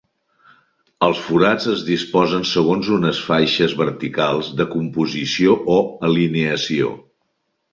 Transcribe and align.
Els 1.07 1.19
forats 1.25 1.67
es 1.73 1.83
disposen 1.89 2.47
segons 2.53 2.89
unes 2.97 3.19
faixes 3.27 3.75
verticals 3.83 4.51
de 4.63 4.67
composició 4.75 5.55
o 5.75 5.77
alineació. 6.11 6.91